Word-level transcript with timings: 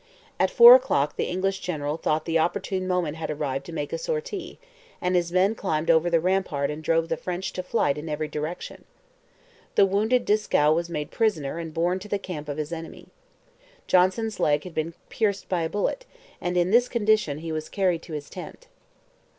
At 0.39 0.49
four 0.49 0.73
o'clock 0.73 1.15
the 1.15 1.27
English 1.29 1.59
general 1.59 1.95
thought 1.95 2.25
the 2.25 2.39
opportune 2.39 2.87
moment 2.87 3.17
had 3.17 3.29
arrived 3.29 3.67
to 3.67 3.71
make 3.71 3.93
a 3.93 3.99
sortie, 3.99 4.57
and 4.99 5.15
his 5.15 5.31
men 5.31 5.53
climbed 5.53 5.91
over 5.91 6.09
the 6.09 6.19
rampart 6.19 6.71
and 6.71 6.83
drove 6.83 7.07
the 7.07 7.17
French 7.17 7.53
to 7.53 7.61
flight 7.61 7.99
in 7.99 8.09
every 8.09 8.27
direction. 8.27 8.85
The 9.75 9.85
wounded 9.85 10.25
Dieskau 10.25 10.73
was 10.73 10.89
made 10.89 11.11
prisoner 11.11 11.59
and 11.59 11.71
borne 11.71 11.99
to 11.99 12.07
the 12.07 12.17
camp 12.17 12.49
of 12.49 12.57
his 12.57 12.71
enemy. 12.73 13.09
Johnson's 13.85 14.39
leg 14.39 14.63
had 14.63 14.73
been 14.73 14.95
pierced 15.09 15.47
by 15.47 15.61
a 15.61 15.69
bullet, 15.69 16.07
and 16.41 16.57
in 16.57 16.71
this 16.71 16.89
condition 16.89 17.37
he 17.37 17.51
was 17.51 17.69
carried 17.69 18.01
to 18.01 18.13
his 18.13 18.27
tent. 18.27 18.69